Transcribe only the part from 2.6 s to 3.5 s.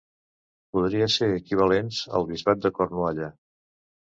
de Cornualla.